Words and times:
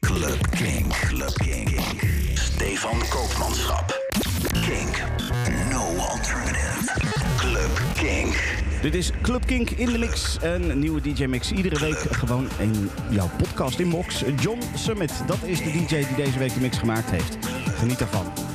Club 0.00 0.50
King. 0.50 0.88
Club 0.88 1.34
King. 1.34 1.80
Stefan 2.34 2.98
Koopmanschap. 3.08 3.92
Kink. 4.52 5.02
No 5.70 5.96
alternative. 5.98 6.92
Club 7.36 7.70
Kink. 7.94 8.58
Dit 8.82 8.94
is 8.94 9.10
Club 9.22 9.46
Kink 9.46 9.70
in 9.70 9.92
de 9.92 9.98
Mix. 9.98 10.38
Een 10.42 10.78
nieuwe 10.78 11.00
DJ-mix. 11.00 11.52
Iedere 11.52 11.80
week 11.80 11.98
gewoon 12.10 12.48
in 12.58 12.90
jouw 13.10 13.30
podcast 13.36 13.78
in 13.78 13.84
inbox. 13.84 14.22
John 14.40 14.60
Summit, 14.74 15.12
dat 15.26 15.38
is 15.44 15.58
de 15.58 15.70
DJ 15.70 15.86
die 15.86 16.16
deze 16.16 16.38
week 16.38 16.54
de 16.54 16.60
mix 16.60 16.78
gemaakt 16.78 17.10
heeft. 17.10 17.36
Geniet 17.78 18.00
ervan. 18.00 18.49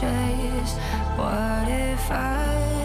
chase. 0.00 0.76
What 1.16 1.68
if 1.68 2.10
I? 2.10 2.75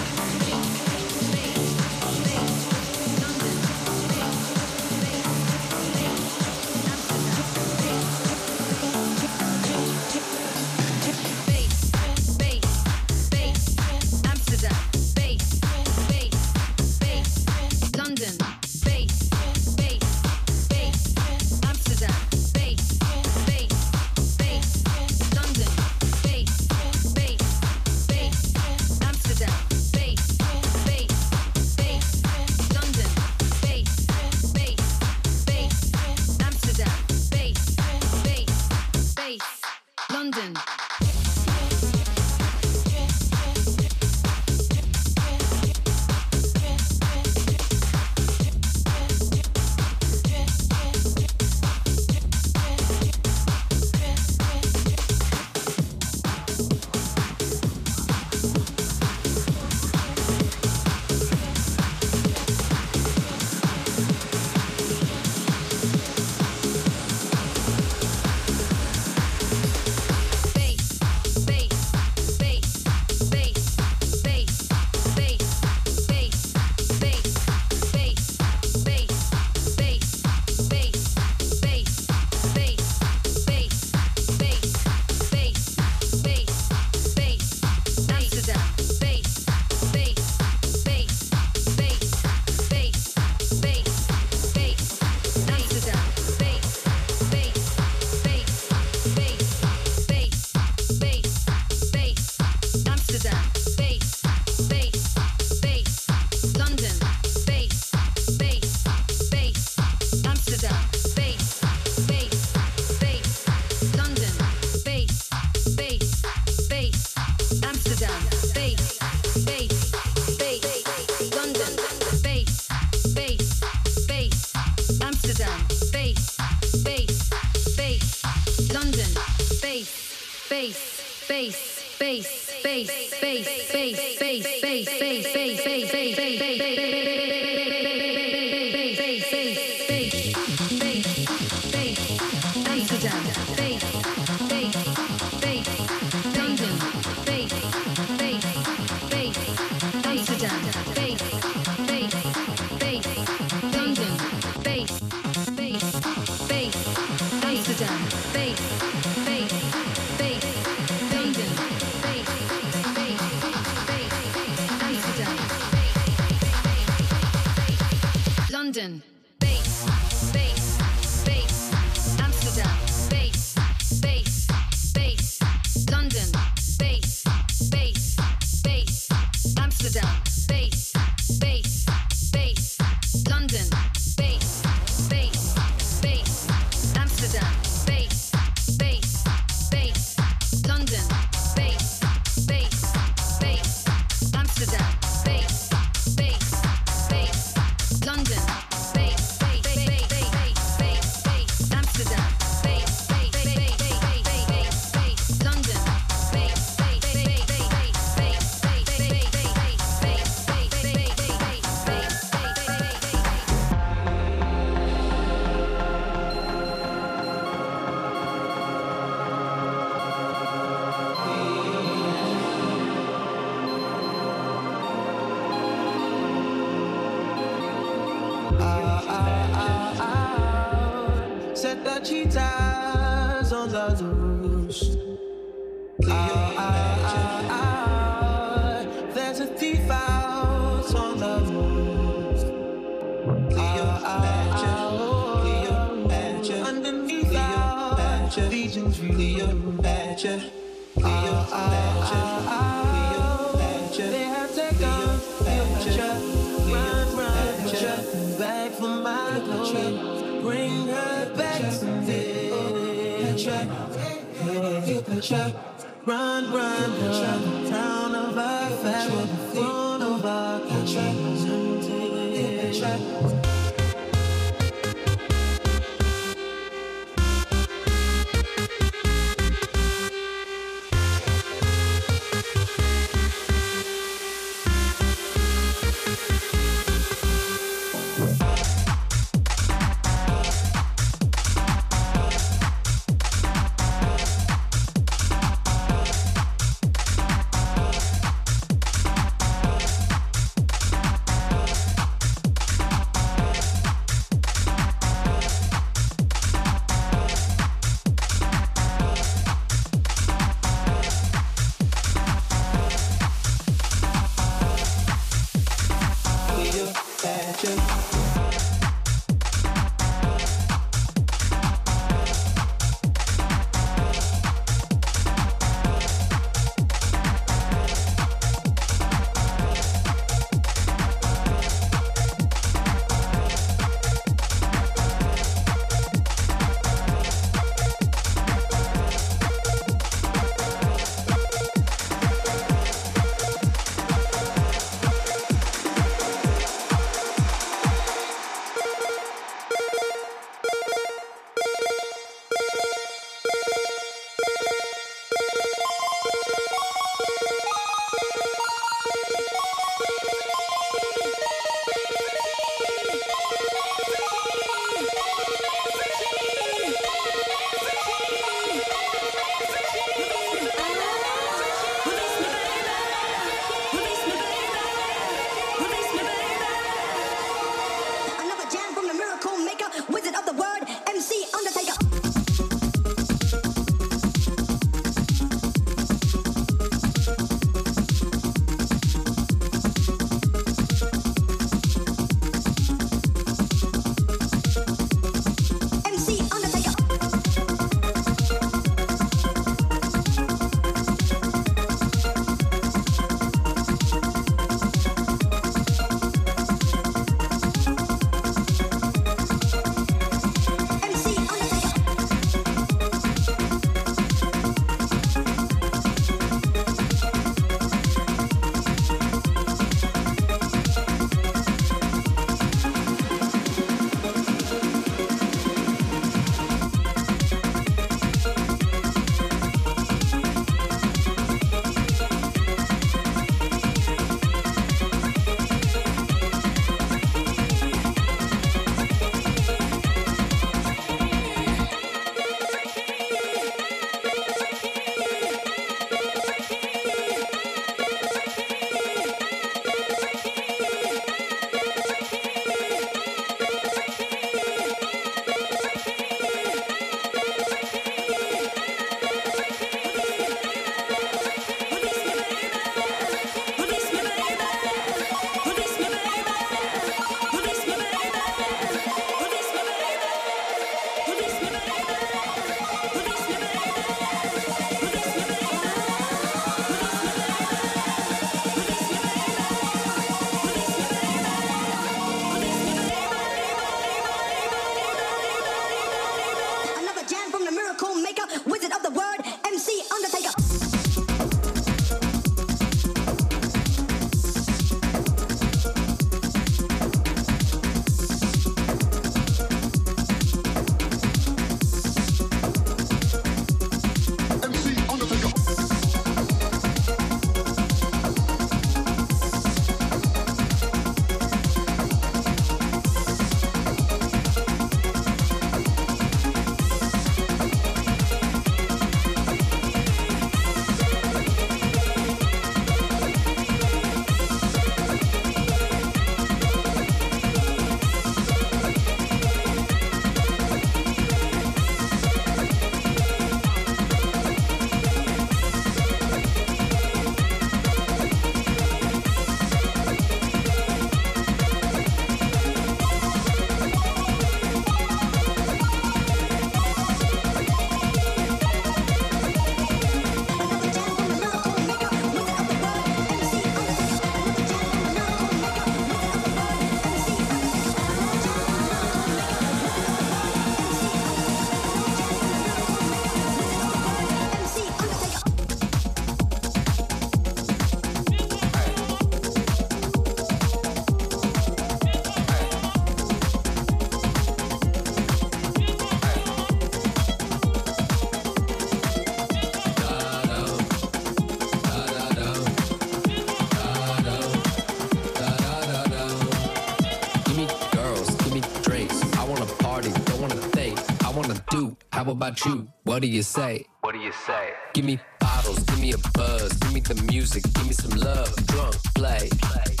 About 592.41 592.65
you? 592.65 592.87
What 593.03 593.21
do 593.21 593.27
you 593.27 593.43
say? 593.43 593.85
What 594.01 594.13
do 594.13 594.19
you 594.19 594.31
say? 594.31 594.71
Give 594.95 595.05
me 595.05 595.19
bottles, 595.39 595.77
give 595.83 595.99
me 595.99 596.13
a 596.13 596.17
buzz, 596.33 596.73
give 596.73 596.91
me 596.91 596.99
the 596.99 597.13
music, 597.31 597.63
give 597.71 597.85
me 597.85 597.93
some 597.93 598.17
love, 598.17 598.55
drunk, 598.65 598.95
play. 599.13 599.47
Give 599.51 600.00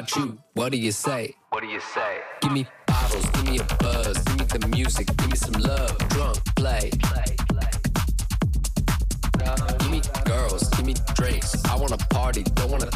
about 0.00 0.16
you? 0.16 0.38
What 0.54 0.72
do 0.72 0.78
you 0.78 0.92
say? 0.92 1.34
What 1.50 1.62
do 1.62 1.68
you 1.68 1.80
say? 1.80 2.20
Give 2.40 2.52
me 2.52 2.66
bottles, 2.86 3.26
give 3.30 3.44
me 3.50 3.58
a 3.58 3.64
buzz, 3.82 4.16
give 4.24 4.38
me 4.38 4.44
the 4.46 4.68
music, 4.68 5.06
give 5.16 5.30
me 5.30 5.36
some 5.36 5.60
love, 5.60 5.98
drunk, 6.08 6.38
play. 6.56 6.90
Give 9.78 9.90
me 9.90 10.00
girls, 10.24 10.68
give 10.70 10.86
me 10.86 10.94
drinks. 11.14 11.62
I 11.66 11.76
wanna 11.76 11.98
party, 11.98 12.42
don't 12.42 12.70
wanna 12.70 12.90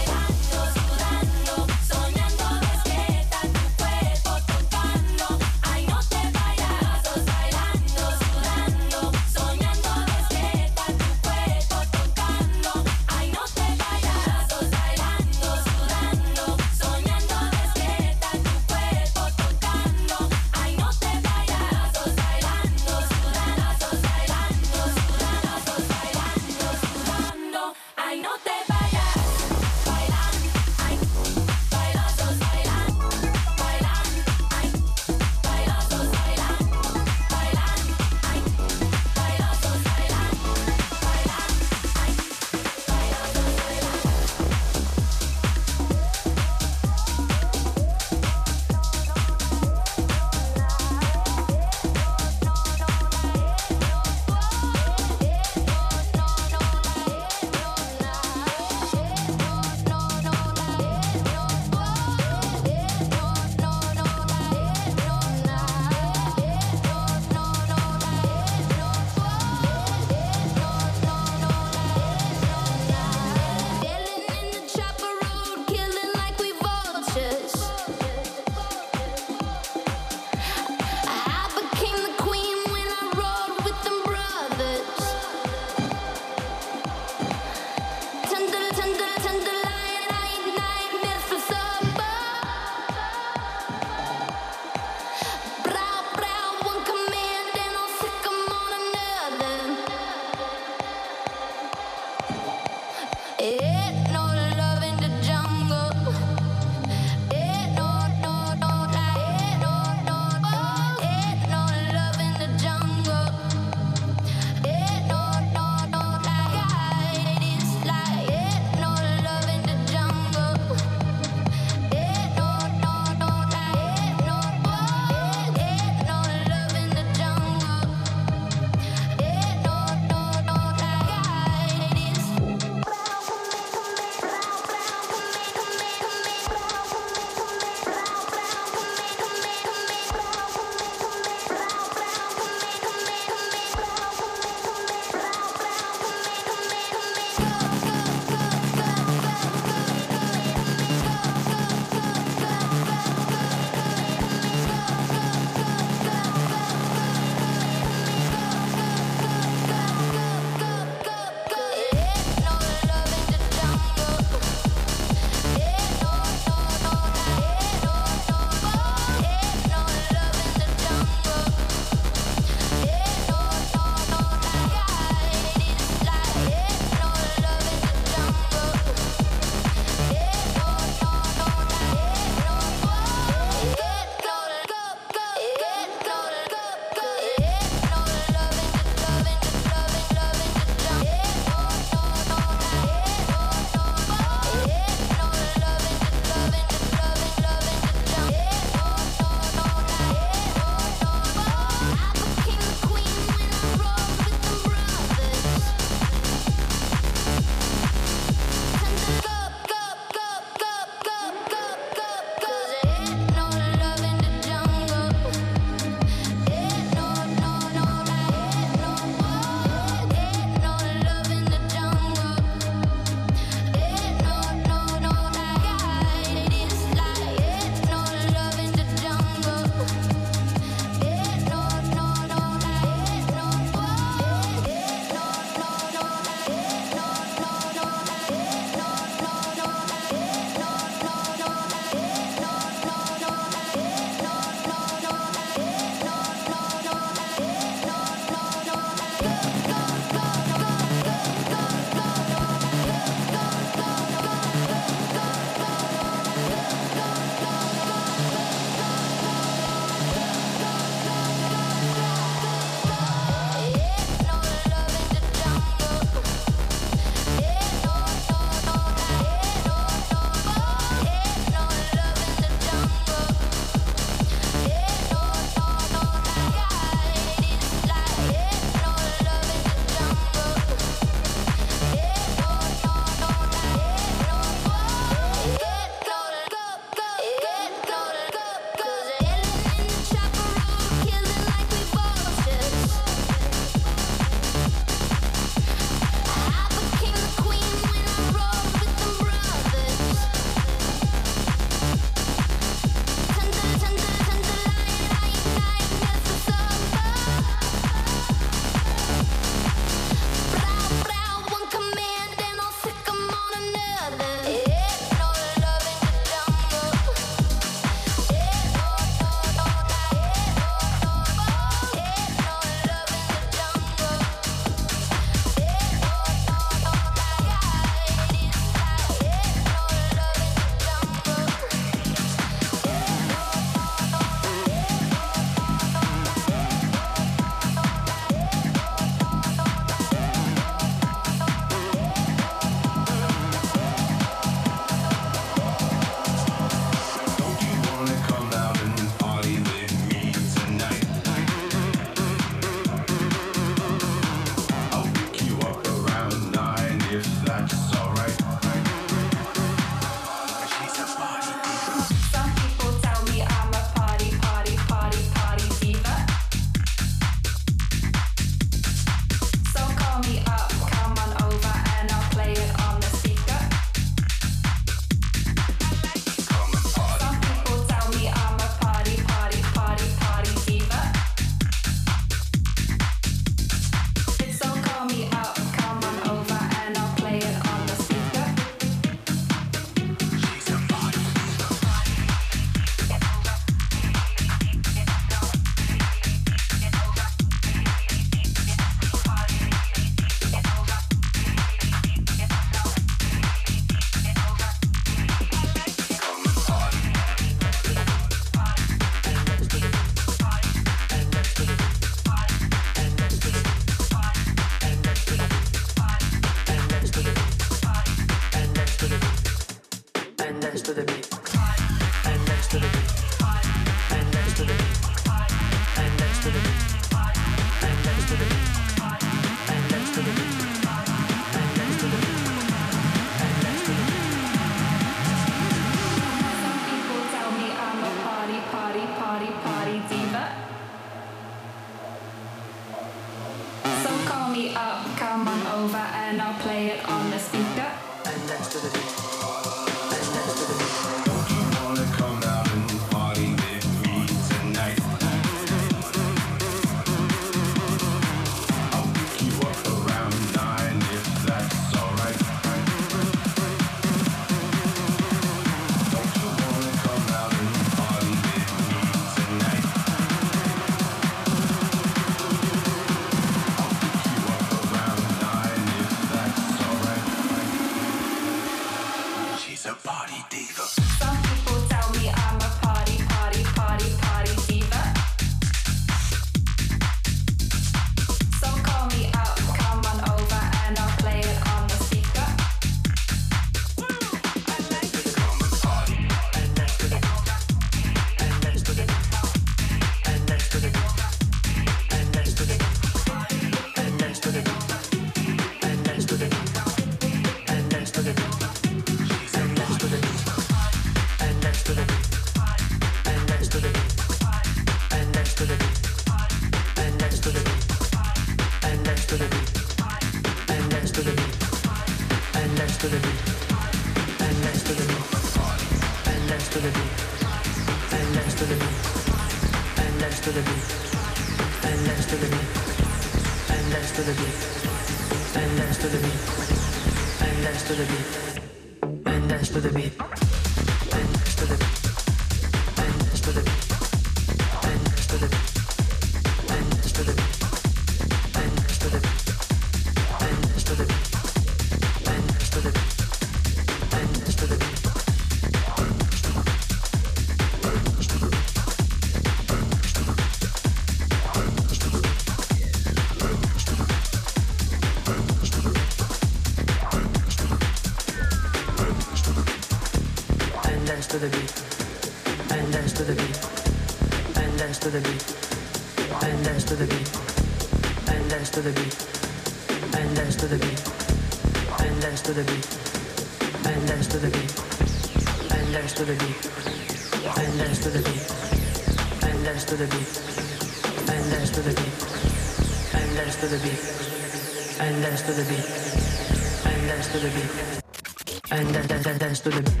dance 599.37 599.59
to 599.61 599.69
the 599.69 600.00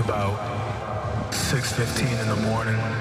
about 0.00 1.32
6:15 1.32 2.18
in 2.20 2.28
the 2.28 2.36
morning. 2.36 2.99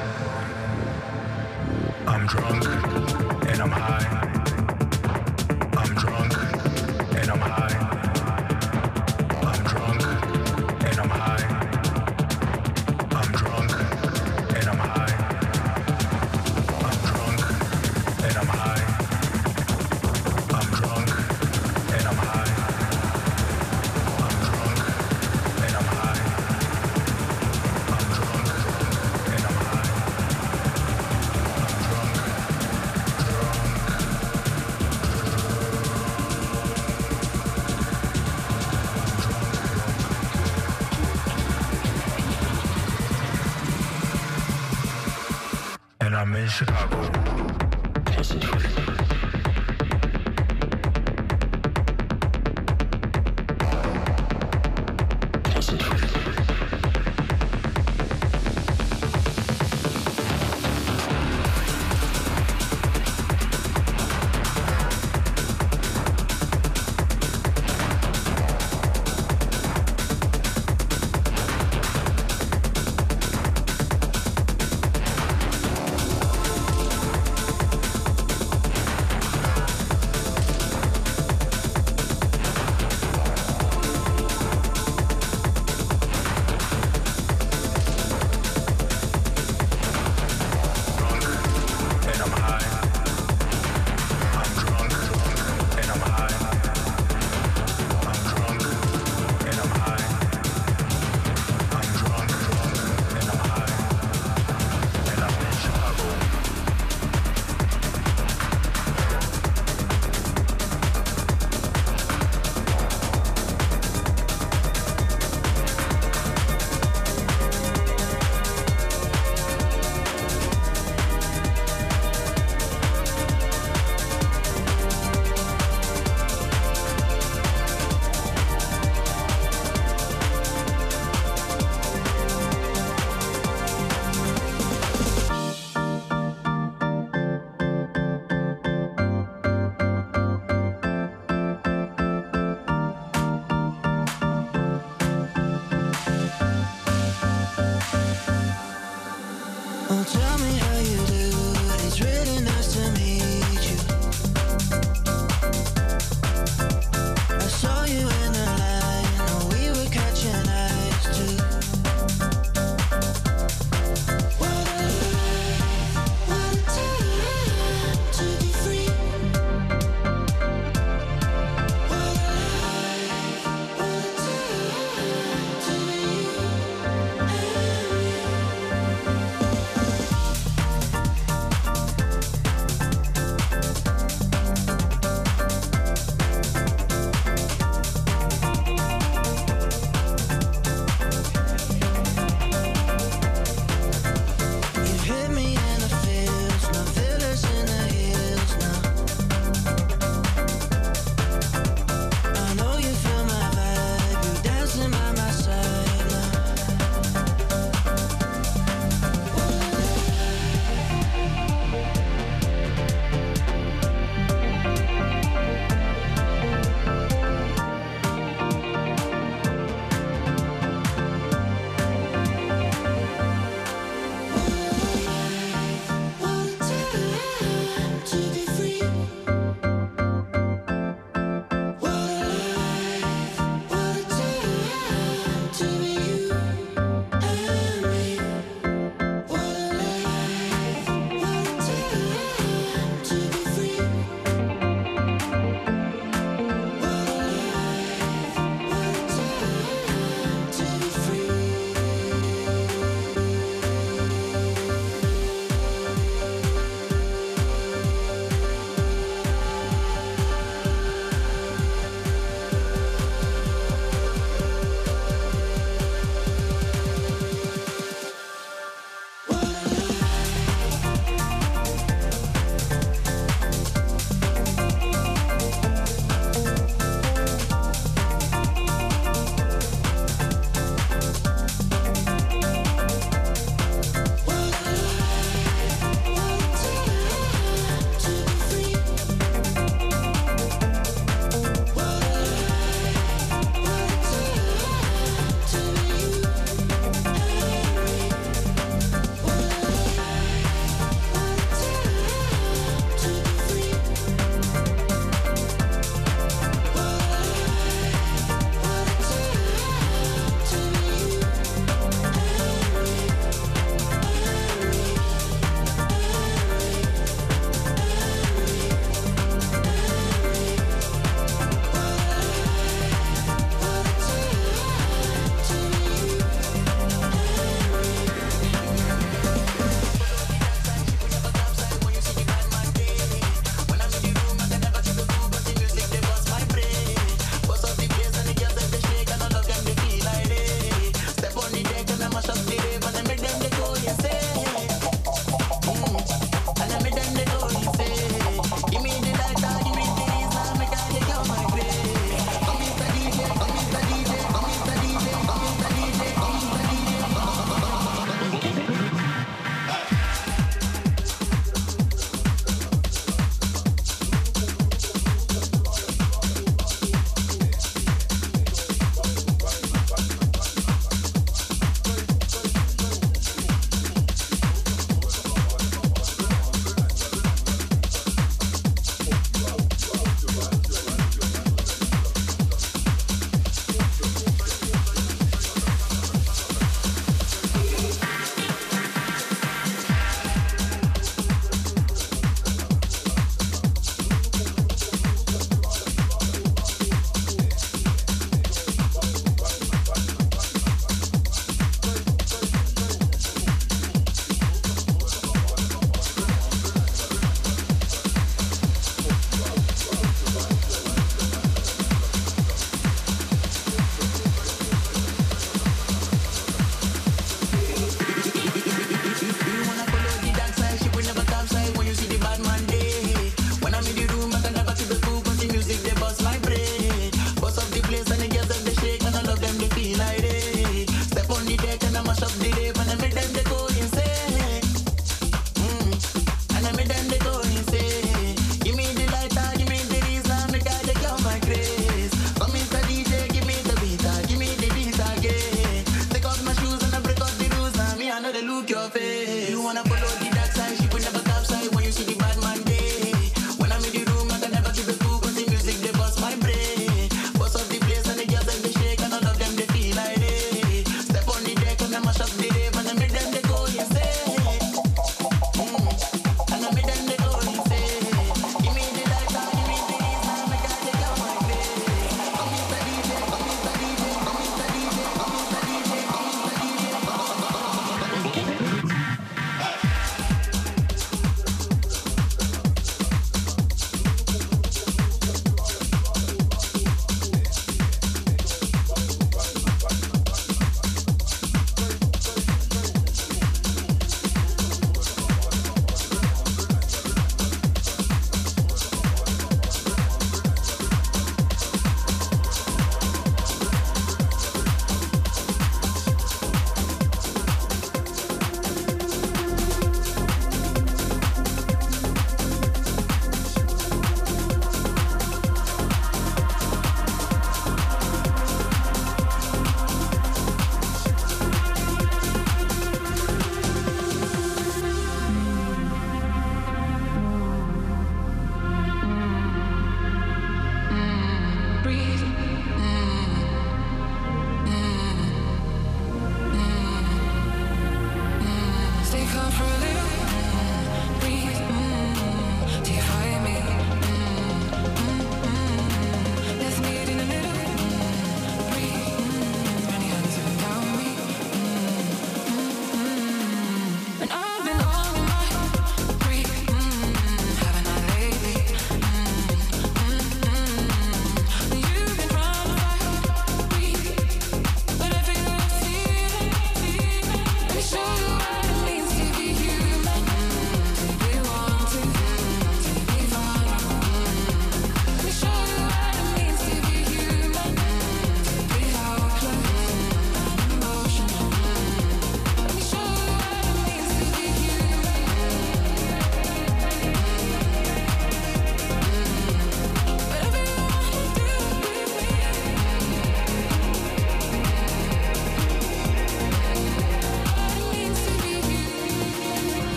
night 430.00 430.29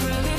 really 0.00 0.33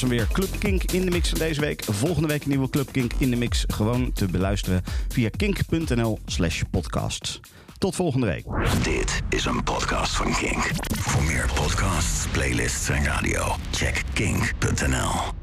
was 0.00 0.10
weer. 0.10 0.28
Club 0.32 0.58
Kink 0.58 0.82
in 0.82 1.04
de 1.04 1.10
mix 1.10 1.30
deze 1.30 1.60
week. 1.60 1.84
Volgende 1.84 2.28
week 2.28 2.42
een 2.42 2.48
nieuwe 2.48 2.70
Club 2.70 2.92
Kink 2.92 3.12
in 3.18 3.30
de 3.30 3.36
mix. 3.36 3.64
Gewoon 3.66 4.12
te 4.12 4.26
beluisteren 4.26 4.82
via 5.08 5.28
kink.nl 5.36 6.18
slash 6.26 6.62
podcast. 6.70 7.40
Tot 7.78 7.94
volgende 7.94 8.26
week. 8.26 8.44
Dit 8.82 9.20
is 9.28 9.44
een 9.44 9.62
podcast 9.62 10.16
van 10.16 10.34
Kink. 10.34 10.70
Voor 10.98 11.22
meer 11.22 11.50
podcasts, 11.54 12.26
playlists 12.26 12.88
en 12.88 13.04
radio, 13.04 13.56
check 13.70 14.02
kink.nl. 14.12 15.37